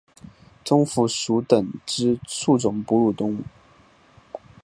[0.65, 3.43] 棕蝠属等之数种哺乳动物。